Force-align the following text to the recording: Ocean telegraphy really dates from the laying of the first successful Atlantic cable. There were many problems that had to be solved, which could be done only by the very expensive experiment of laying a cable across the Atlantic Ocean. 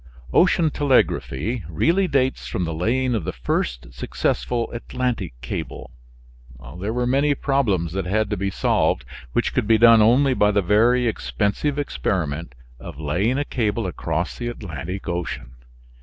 Ocean 0.33 0.71
telegraphy 0.71 1.63
really 1.69 2.07
dates 2.07 2.47
from 2.47 2.63
the 2.65 2.73
laying 2.73 3.13
of 3.13 3.23
the 3.23 3.31
first 3.31 3.93
successful 3.93 4.67
Atlantic 4.71 5.39
cable. 5.41 5.91
There 6.79 6.91
were 6.91 7.05
many 7.05 7.35
problems 7.35 7.91
that 7.91 8.07
had 8.07 8.31
to 8.31 8.35
be 8.37 8.49
solved, 8.49 9.05
which 9.33 9.53
could 9.53 9.67
be 9.67 9.77
done 9.77 10.01
only 10.01 10.33
by 10.33 10.49
the 10.49 10.63
very 10.63 11.07
expensive 11.07 11.77
experiment 11.77 12.55
of 12.79 12.99
laying 12.99 13.37
a 13.37 13.45
cable 13.45 13.85
across 13.85 14.39
the 14.39 14.47
Atlantic 14.47 15.07
Ocean. 15.07 15.53